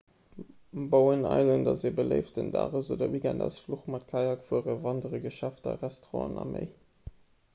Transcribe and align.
bowen 0.93 1.25
island 1.33 1.67
ass 1.73 1.83
e 1.89 1.91
beléiften 1.99 2.47
dages 2.55 2.89
oder 2.95 3.09
weekendausfluch 3.15 3.85
mat 3.95 4.07
kajakfueren 4.13 4.81
wanderen 4.87 5.21
geschäfter 5.29 5.77
restauranten 5.87 6.41
a 6.45 6.47
méi 6.55 6.65